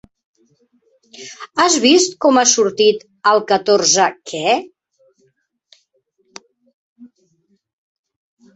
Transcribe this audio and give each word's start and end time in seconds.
Has 1.63 1.75
vist 1.83 2.15
com 2.25 2.39
ha 2.41 2.45
sortit 2.53 3.05
el 3.33 3.43
catorze 3.53 4.07
que? 4.31 4.41